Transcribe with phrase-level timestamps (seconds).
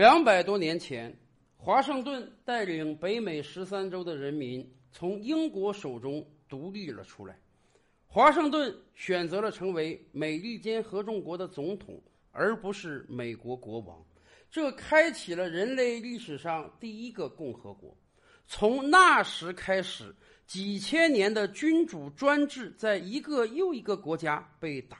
[0.00, 1.14] 两百多年前，
[1.58, 7.38] 华盛顿带领北美十三州的人民从英国手中独立了出来。
[8.06, 14.02] 华盛顿选择了成为美利坚合众国的总统，而不是美国国王。
[14.50, 17.94] 这开启了人类历史上第一个共和国。
[18.46, 24.96] 从那时开始，几千年的君主专制在一个又一个国家被打。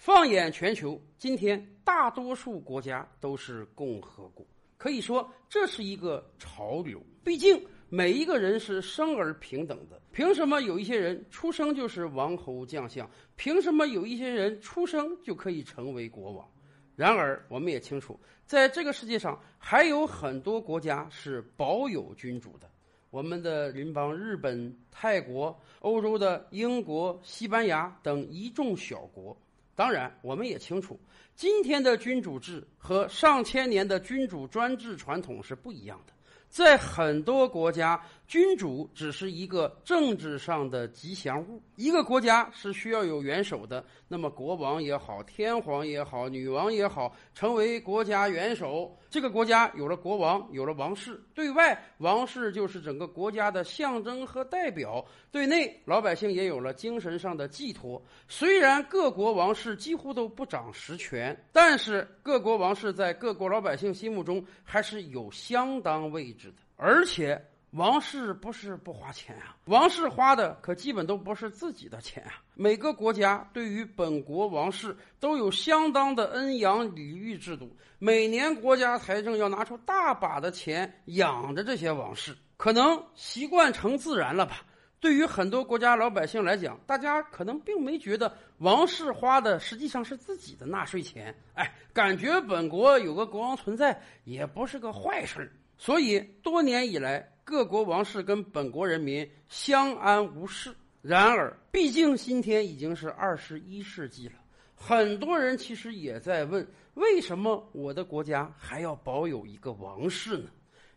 [0.00, 4.46] 放眼全球，今天大多数国家都是共和国，
[4.78, 6.98] 可以说这是一个潮流。
[7.22, 13.06] 毕竟每一个人是生而平等的，凭什么有一些人出生就是王侯将相？
[13.36, 16.48] 凭什么有一些人出生就可以成为国王？
[16.96, 22.66] 然而，我们也清楚，在这个世界上还有很多国家是保有君主的。
[23.10, 29.36] 我们的邻邦日本、泰国、欧洲的英国、西班牙等一众小国。
[29.74, 30.98] 当然，我们也清楚，
[31.34, 36.12] 今天的君主制和上千年的君主专制传统是不一样的。
[36.48, 41.60] 在很多国家，君主只是一个政治上的吉祥物。
[41.74, 48.96] 一个国家是需要有元首的，那么国王也好，天皇也好，女王也好，成为国家元首。
[49.10, 58.00] 这个国家有了国王，有了王室，对外王室就是整个国家的象征和代表；对内老百姓也有了精神上的寄托。
[58.28, 66.58] 虽然各国王室几乎都不掌实权，但是各国王室在各国老百姓心目中还是有相当位置的。
[66.76, 72.42] 而且王室不是不花钱啊，王室花的可基本都不是自己的钱啊。
[72.54, 84.62] 每个国家对于本国王室都有相当的恩养礼遇制度，每年国家财政要拿出大把的钱养着这些王室，可能习惯成自然了吧。
[84.98, 95.50] 对于很多国家老百姓来讲，大家可能并没觉得王室花的实际上是自己的纳税钱，哎，感觉本国有个国王存在也不是个坏事。
[95.78, 100.72] 所以多年以来，各国王室跟本国人民相安无事。
[101.02, 104.34] 然而，毕竟今天已经是二十一世纪了，
[104.76, 110.48] 很多人其实也在问：为什么我的国家还要保有一个王室呢？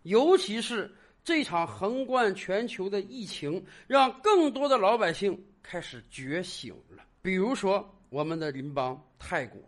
[0.04, 0.94] 尤其是
[1.24, 7.04] 这场横贯全球的疫情，让更多的老百姓开始觉醒了。
[7.24, 9.60] 比如说，我们的邻邦泰国，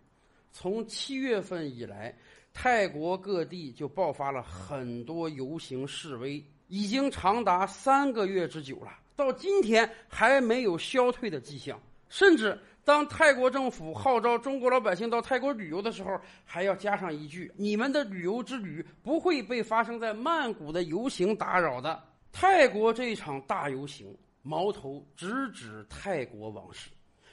[0.51, 2.15] 从七月份以来，
[2.53, 8.91] 泰国各地就爆发了很多游行示威，已经长达三个月之久了。
[9.15, 22.03] 到今天还没有消退的迹象，甚至当泰国政府号召中国老百姓到泰国旅游的时候，还要加上一句：“你们的旅游之旅不会被发生在曼谷的游行打扰的。”
[22.33, 26.89] 泰国这一场大游行，矛头直指泰国王室。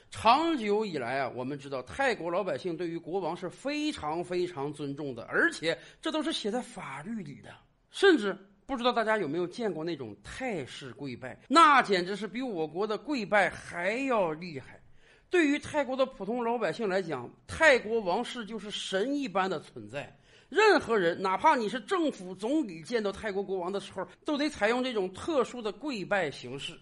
[0.09, 7.49] 长久以来啊，我们知道泰国老百姓对于国王是非常非常尊重的，而且这都是写在法律里的，
[7.91, 8.37] 甚至。
[8.73, 11.39] 不知道大家有没有见过那种泰式跪拜？
[11.47, 14.81] 那简直是比我国的跪拜还要厉害。
[15.29, 20.15] 对于泰国的普通老百姓来讲，泰国王室就是神一般的存在。
[20.49, 26.77] 任何人，哪怕你是政府总理，见到泰国国王的时候，都得采用这种特殊的跪拜形式。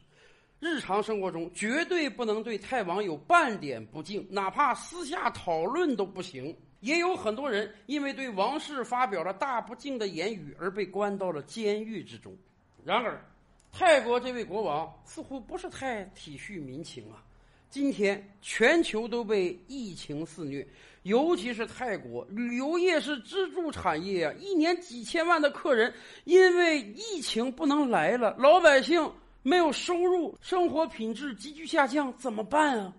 [0.60, 6.56] 日常生活中，绝对不能对泰王有半点不敬，哪怕私下讨论都不行。
[6.82, 12.36] 也有很多人因为对王室发表了大不敬的言语而被关到了监狱之中。
[12.84, 13.24] 然而，
[13.72, 17.24] 泰国这位国王似乎不是太体恤民情啊。
[17.70, 20.68] 今天全球都被疫情肆虐，
[21.04, 25.94] 尤其是泰国，旅游业是支柱产业啊，一年几千万的客人
[26.26, 29.10] 因为疫情不能来了，老百姓
[29.42, 32.94] 没有收入，生活品质急剧下降，怎么办啊？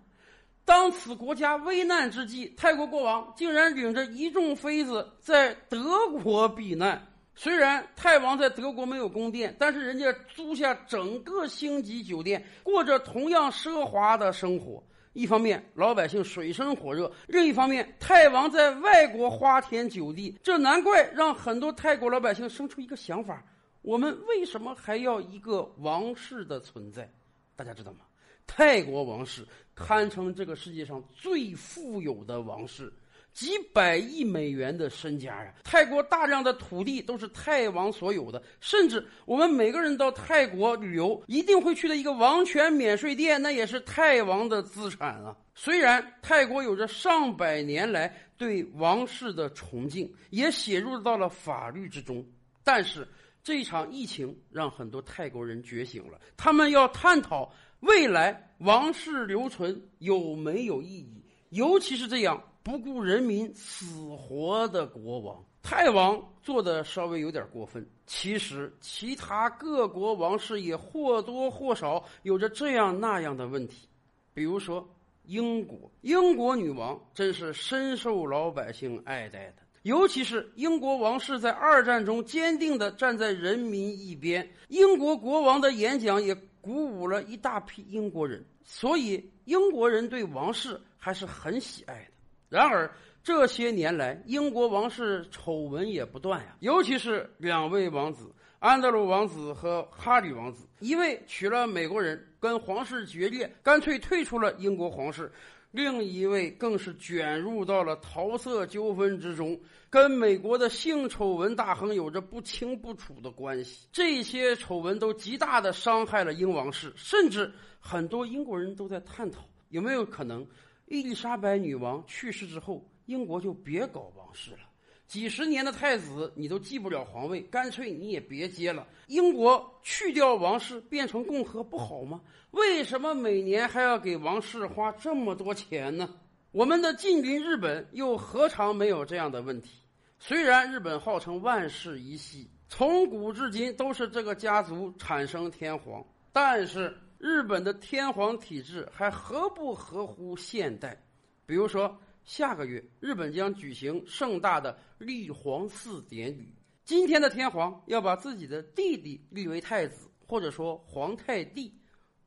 [0.64, 7.04] 当此国家危难之际，泰国国王竟然领着一众妃子在德国避难。
[7.34, 14.82] 虽然泰王在德国没有宫殿，但是人家租下整个星级酒店，过着同样奢华的生活。
[15.14, 23.42] 一方面老百姓水深火热，另一方面泰王在外国花天酒地，这难怪让很多泰国老百姓生出一个想法：
[23.82, 27.10] 我们为什么还要一个王室的存在？
[27.56, 28.00] 大家知道吗？
[28.46, 32.92] 泰国王室堪称这个世界上最富有的王室，
[33.32, 35.54] 几百亿美元的身家呀！
[35.64, 45.34] 泰国大量的土地都是泰王所有的，甚至我们每个人到泰国旅游一定会去的一个王权免税店，那也是泰王的资产啊！
[45.54, 52.22] 虽然泰国有着上百年来对王室的崇敬，也写入到了法律之中，
[52.62, 53.08] 但是
[53.42, 57.50] 这场疫情让很多泰国人觉醒了，他们要探讨。
[57.82, 61.20] 未来王室留存有没有意义？
[61.50, 63.86] 尤其是这样不顾人民死
[64.16, 65.44] 活的国王。
[65.64, 67.84] 太王做的稍微有点过分。
[68.06, 73.88] 其实，其他各国王室也或多或少有着这样那样的问题，
[74.32, 74.88] 比如说
[75.24, 79.54] 英国，英国女王真是深受老百姓爱戴的。
[79.82, 86.32] 尤其是英国王室在二战中坚定地站在人民一边，英国国王的演讲也
[86.62, 92.12] 鼓舞了一大批英国人，所以英国人对王室还是很喜爱的。
[92.48, 92.90] 然而
[93.22, 105.30] 这些年来，英国王室丑闻也不断呀，尤其是两位王子安德鲁王子和哈里王子，一位娶了美国人，跟皇室决裂，干脆退出了英国皇室。
[105.72, 109.58] 另一位更是卷入到了桃色纠纷之中，
[109.88, 113.88] 跟美国的性丑闻大亨有着不清不楚的关系。
[113.90, 120.46] 这些丑闻都极大的伤害了英王室，甚至很多英国人都在探讨有没有可能，
[120.86, 124.71] 伊丽莎白女王去世之后，英国就别搞王室了。
[125.08, 128.86] 几十年的太子，你都继不了皇位，干脆你也别接了。
[129.08, 132.20] 英国去掉王室，变成共和不好吗？
[132.52, 136.08] 为什么每年还要给王室花这么多钱呢？
[136.50, 139.82] 我们的近邻日本又何尝没有这样的问题？
[140.18, 146.02] 虽然日本号称万世一系，从古至今都是这个家族产生天皇，
[146.32, 150.98] 但是日本的天皇体制还合不合乎现代？
[151.44, 151.94] 比如说。
[152.24, 156.54] 下个月，日本将举行盛大的立皇嗣典礼。
[156.84, 161.72] 今天的天皇要把自己的弟弟立为太子，或者说皇太弟，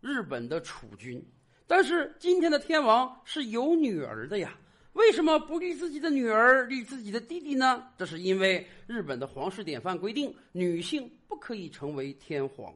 [0.02, 1.24] 日本的储君。
[1.68, 4.58] 但是今天的天王是有女儿的呀，
[4.94, 7.88] 为什么不立自己的女儿，立自己的弟弟呢？
[7.98, 12.74] 这是因为日本的皇室典范规定，女性不可以成为天皇。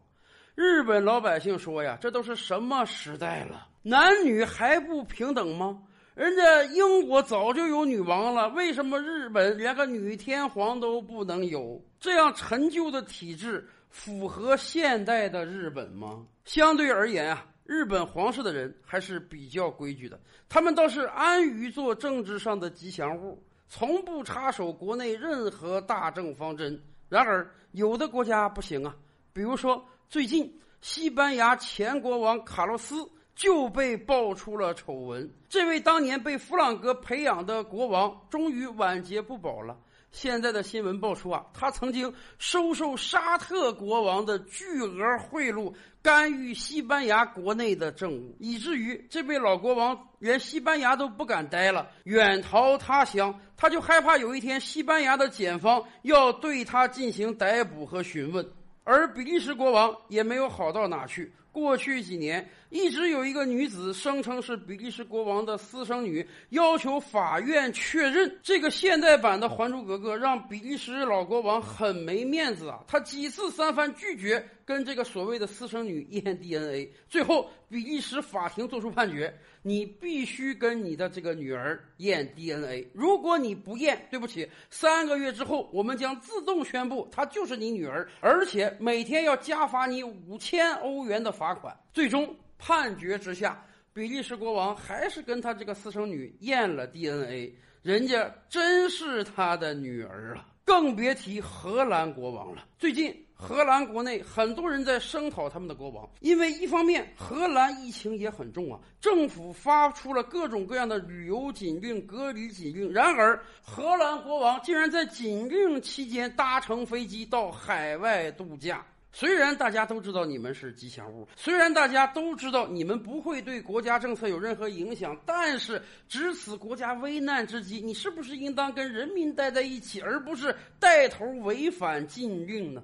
[0.55, 3.69] 日本老百姓说呀，这都是什么时代了？
[3.83, 5.81] 男女还不平等吗？
[6.19, 11.81] 人家英国早就有女王了，为什么日本连个女天皇都不能有？
[11.97, 16.25] 这样陈旧的体制符合现代的日本吗？
[16.43, 20.19] 相对而言啊，日本皇室的人还是比较规矩的，
[20.49, 26.77] 他们倒是安于做政治上的吉祥物，从不插手国内任何大政方针。
[27.07, 28.93] 然而，有的国家不行啊，
[29.31, 33.09] 比如说最近西班牙前国王卡洛斯。
[33.39, 35.33] 就被爆出了丑闻。
[35.47, 39.77] 这位当年被弗朗哥培养的国王，终于晚节不保了。
[40.11, 53.33] 现在的新闻爆出啊，他曾经收受沙特国王的巨额贿赂，干预西班牙国内的政务，以至于这位老国王连西班牙都不敢待了，远逃他乡。
[53.55, 58.45] 他就害怕有一天西班牙的检方要对他进行逮捕和询问。
[58.83, 61.31] 而比利时国王也没有好到哪去。
[61.51, 68.31] 过去几年，一直有一个女子声称是比利时国王的私生女，要求法院确认。
[68.43, 72.79] 这个现代版的《还珠格格》让比利时老国王很没面子啊！
[72.87, 79.33] 他几次三番拒绝跟这个所谓的私生女验 DNA，最后比利时法庭作出判决：
[79.63, 82.87] 你必须跟你的这个女儿验 DNA。
[82.93, 91.29] 如果你不验，对不起，三个月之后我们将自动宣布她就是你女儿，而且每天要加罚你五千欧元的。
[91.39, 91.73] 罚款。
[91.93, 100.45] 最终判决之下，比利时国王还是跟他这个私生女验了 DNA，人家真是他的女儿啊！
[100.65, 102.67] 更别提荷兰国王了。
[102.77, 112.91] 最近荷兰国内很多人在声讨他们的国王，因为一方面荷兰疫情也很重啊，政府发出了各种各样的旅游禁令、隔离禁令。
[112.91, 118.85] 然而荷兰国王竟然在禁令期间搭乘飞机到海外度假。
[119.13, 132.83] 虽然大家都知道你们是吉祥物，虽然大家都知道你们不会对国家政策有任何影响，但是值此国家危难之际，你是不是应当跟人民待在一起，而不是带头违反禁令呢？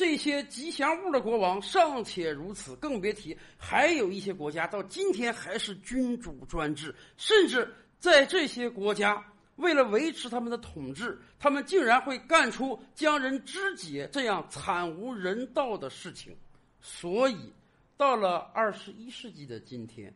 [0.00, 9.22] 这些吉祥物的国王尚且如此，更别提还有一些国家到今天还是君主专制，甚至在这些国家。
[9.56, 16.34] 为了维持他们的统治，他们竟然会干出将人肢解这样惨无人道的事情。
[16.80, 17.52] 所以，
[17.98, 20.10] 到了二十一世纪的今天，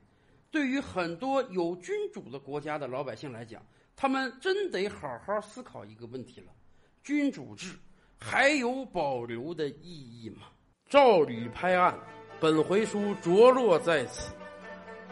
[0.50, 3.62] 对于很多有君主的国家的老百姓来讲，
[3.94, 6.46] 他们真得好好思考一个问题了：
[7.02, 7.74] 君主制
[8.18, 10.46] 还有保留的意义吗？
[10.88, 11.98] 照吕拍案，
[12.40, 14.32] 本回书着落在此。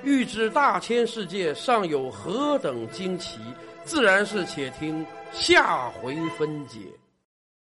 [0.03, 3.41] 欲知大千世界尚有何等惊奇？
[3.85, 6.81] 自然是，且听下回分解。